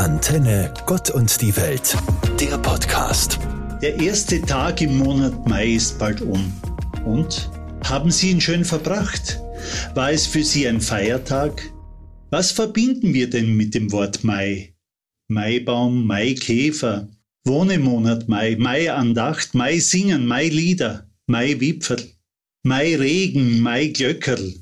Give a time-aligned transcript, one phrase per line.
[0.00, 1.94] Antenne Gott und die Welt,
[2.40, 3.38] der Podcast.
[3.82, 6.50] Der erste Tag im Monat Mai ist bald um.
[7.04, 7.50] Und?
[7.84, 9.42] Haben Sie ihn schön verbracht?
[9.94, 11.70] War es für Sie ein Feiertag?
[12.30, 14.74] Was verbinden wir denn mit dem Wort Mai?
[15.28, 17.10] Maibaum, Maikäfer,
[17.44, 22.10] Wohnemonat Mai, Maiandacht, Mai singen, Mailieder, Maiwipfel,
[22.62, 24.54] Mairegen, Maiglöckerl,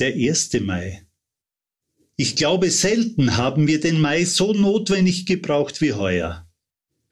[0.00, 1.05] der erste Mai.
[2.18, 6.48] Ich glaube, selten haben wir den Mai so notwendig gebraucht wie heuer.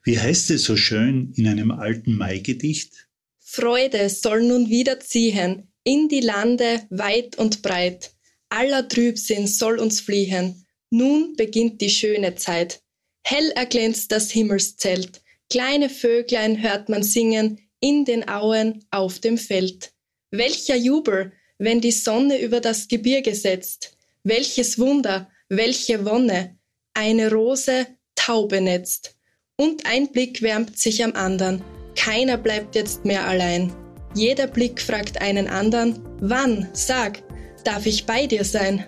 [0.03, 3.07] Wie heißt es so schön in einem alten Maigedicht?
[3.39, 8.13] Freude soll nun wieder ziehen in die Lande weit und breit.
[8.49, 10.65] Aller Trübsinn soll uns fliehen.
[10.89, 12.81] Nun beginnt die schöne Zeit.
[13.23, 15.21] Hell erglänzt das Himmelszelt.
[15.51, 19.93] Kleine Vöglein hört man singen in den Auen auf dem Feld.
[20.31, 23.94] Welcher Jubel, wenn die Sonne über das Gebirge setzt.
[24.25, 26.57] Welches Wunder, welche Wonne,
[26.95, 29.15] eine Rose Taube netzt.
[29.55, 31.61] Und ein Blick wärmt sich am andern,
[31.95, 33.71] keiner bleibt jetzt mehr allein.
[34.15, 37.21] Jeder Blick fragt einen anderen, wann, sag,
[37.63, 38.85] darf ich bei dir sein?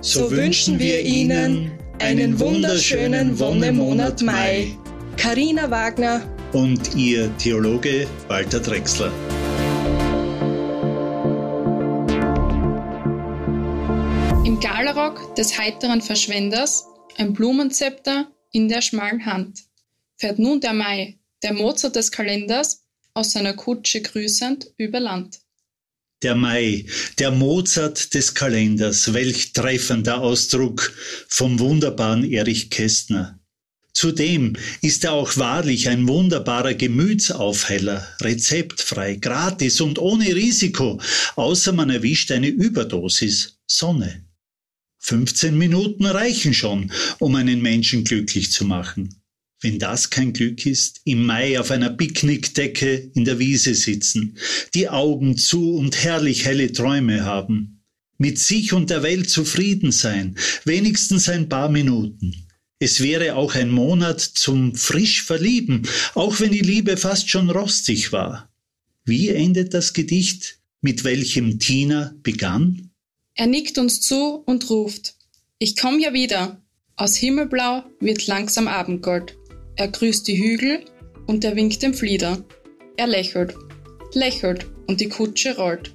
[0.00, 4.68] So, so wünschen wir Ihnen einen wunderschönen Wonnemonat Mai.
[5.16, 9.10] Karina Wagner und Ihr Theologe Walter Drexler.
[14.46, 16.84] Im Galarock des heiteren Verschwenders,
[17.16, 19.58] ein Blumenzepter in der schmalen Hand,
[20.18, 25.40] fährt nun der Mai, der Mozart des Kalenders, aus seiner Kutsche grüßend über Land.
[26.22, 26.86] Der Mai,
[27.18, 30.92] der Mozart des Kalenders, welch treffender Ausdruck
[31.26, 33.40] vom wunderbaren Erich Kästner.
[33.94, 41.00] Zudem ist er auch wahrlich ein wunderbarer Gemütsaufheller, rezeptfrei, gratis und ohne Risiko,
[41.34, 44.25] außer man erwischt eine Überdosis Sonne.
[45.06, 46.90] 15 Minuten reichen schon,
[47.20, 49.22] um einen Menschen glücklich zu machen.
[49.62, 54.36] Wenn das kein Glück ist, im Mai auf einer Picknickdecke in der Wiese sitzen,
[54.74, 57.84] die Augen zu und herrlich helle Träume haben,
[58.18, 62.48] mit sich und der Welt zufrieden sein, wenigstens ein paar Minuten.
[62.80, 65.82] Es wäre auch ein Monat zum frisch verlieben,
[66.14, 68.52] auch wenn die Liebe fast schon rostig war.
[69.04, 72.85] Wie endet das Gedicht, mit welchem Tina begann?
[73.38, 75.14] Er nickt uns zu und ruft,
[75.58, 76.62] ich komm ja wieder.
[76.96, 79.36] Aus Himmelblau wird langsam Abendgold.
[79.76, 80.86] Er grüßt die Hügel
[81.26, 82.42] und er winkt dem Flieder.
[82.96, 83.54] Er lächelt,
[84.14, 85.92] lächelt und die Kutsche rollt.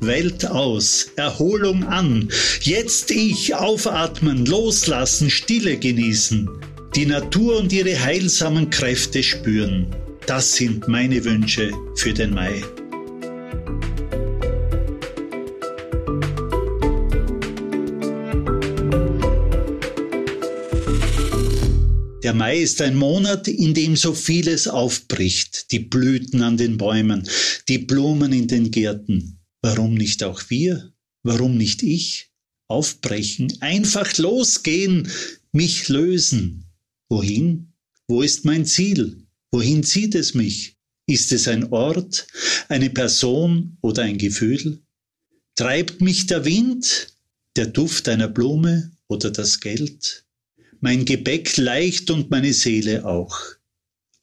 [0.00, 2.28] Welt aus, Erholung an,
[2.60, 6.50] jetzt ich aufatmen, loslassen, Stille genießen,
[6.94, 9.86] die Natur und ihre heilsamen Kräfte spüren.
[10.26, 12.62] Das sind meine Wünsche für den Mai.
[22.28, 25.72] Der Mai ist ein Monat, in dem so vieles aufbricht.
[25.72, 27.26] Die Blüten an den Bäumen,
[27.70, 29.40] die Blumen in den Gärten.
[29.62, 30.92] Warum nicht auch wir?
[31.22, 32.30] Warum nicht ich?
[32.66, 35.08] Aufbrechen, einfach losgehen,
[35.52, 36.66] mich lösen.
[37.08, 37.72] Wohin?
[38.08, 39.26] Wo ist mein Ziel?
[39.50, 40.76] Wohin zieht es mich?
[41.06, 42.26] Ist es ein Ort,
[42.68, 44.82] eine Person oder ein Gefühl?
[45.56, 47.14] Treibt mich der Wind,
[47.56, 50.26] der Duft einer Blume oder das Geld?
[50.80, 53.36] Mein Gepäck leicht und meine Seele auch.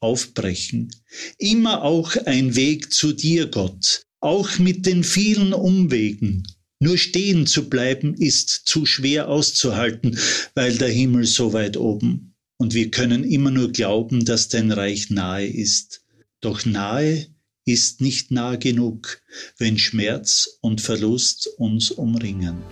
[0.00, 0.94] Aufbrechen.
[1.38, 6.46] Immer auch ein Weg zu dir, Gott, auch mit den vielen Umwegen.
[6.78, 10.18] Nur stehen zu bleiben ist zu schwer auszuhalten,
[10.54, 12.34] weil der Himmel so weit oben.
[12.58, 16.02] Und wir können immer nur glauben, dass dein Reich nahe ist.
[16.40, 17.26] Doch nahe
[17.64, 19.20] ist nicht nah genug,
[19.58, 22.62] wenn Schmerz und Verlust uns umringen.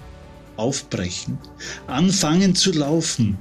[0.56, 1.38] Aufbrechen,
[1.86, 3.36] anfangen zu laufen,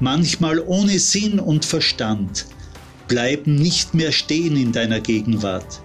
[0.00, 2.46] manchmal ohne Sinn und Verstand,
[3.08, 5.80] bleiben nicht mehr stehen in deiner Gegenwart,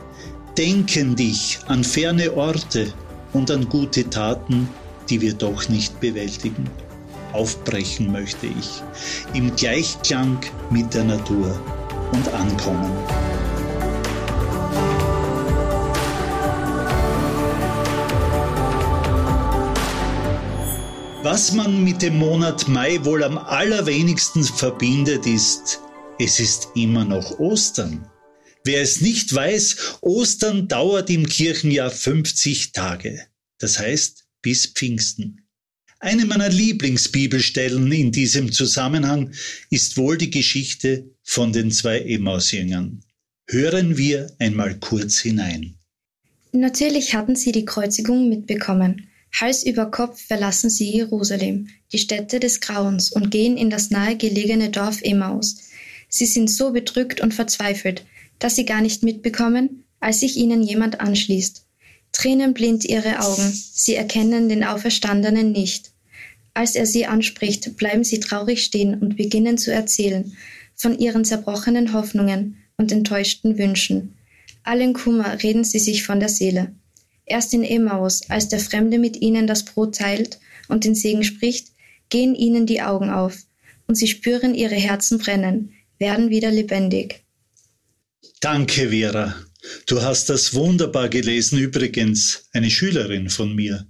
[0.57, 2.93] denken dich an ferne Orte
[3.33, 4.69] und an gute Taten,
[5.09, 6.69] die wir doch nicht bewältigen.
[7.33, 8.81] Aufbrechen möchte ich,
[9.33, 10.39] im Gleichklang
[10.69, 11.59] mit der Natur
[12.11, 12.91] und ankommen.
[21.31, 25.79] Was man mit dem Monat Mai wohl am allerwenigsten verbindet, ist,
[26.17, 28.03] es ist immer noch Ostern.
[28.63, 33.27] Wer es nicht weiß, Ostern dauert im Kirchenjahr 50 Tage.
[33.59, 35.45] Das heißt bis Pfingsten.
[35.99, 39.31] Eine meiner Lieblingsbibelstellen in diesem Zusammenhang
[39.69, 43.03] ist wohl die Geschichte von den zwei Emmausjüngern.
[43.47, 45.75] Hören wir einmal kurz hinein.
[46.53, 49.08] Natürlich hatten sie die Kreuzigung mitbekommen.
[49.31, 54.69] Hals über Kopf verlassen sie Jerusalem, die Stätte des Grauens, und gehen in das nahegelegene
[54.69, 55.57] Dorf Emmaus.
[56.09, 58.05] Sie sind so bedrückt und verzweifelt,
[58.39, 61.65] dass sie gar nicht mitbekommen, als sich ihnen jemand anschließt.
[62.11, 65.91] Tränen blind ihre Augen, sie erkennen den Auferstandenen nicht.
[66.53, 70.35] Als er sie anspricht, bleiben sie traurig stehen und beginnen zu erzählen
[70.75, 74.15] von ihren zerbrochenen Hoffnungen und enttäuschten Wünschen.
[74.63, 76.73] Allen Kummer reden sie sich von der Seele.
[77.29, 81.67] Erst in Emmaus, als der Fremde mit ihnen das Brot teilt und den Segen spricht,
[82.09, 83.37] gehen ihnen die Augen auf
[83.87, 87.23] und sie spüren ihre Herzen brennen, werden wieder lebendig.
[88.41, 89.35] Danke, Vera.
[89.85, 93.87] Du hast das wunderbar gelesen, übrigens eine Schülerin von mir.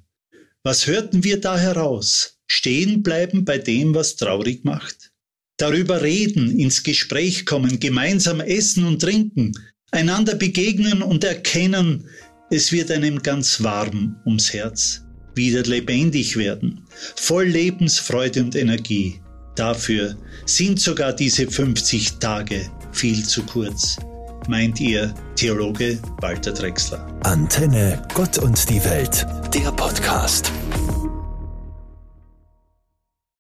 [0.63, 2.39] Was hörten wir da heraus?
[2.45, 5.12] Stehen bleiben bei dem, was traurig macht?
[5.56, 9.53] Darüber reden, ins Gespräch kommen, gemeinsam essen und trinken,
[9.91, 12.09] einander begegnen und erkennen,
[12.50, 15.01] es wird einem ganz warm ums Herz,
[15.36, 16.86] wieder lebendig werden,
[17.16, 19.22] voll Lebensfreude und Energie.
[19.56, 20.16] Dafür
[20.46, 23.98] sind sogar diese 50 Tage viel zu kurz
[24.50, 27.06] meint ihr Theologe Walter Drexler.
[27.24, 30.51] Antenne Gott und die Welt, der Podcast.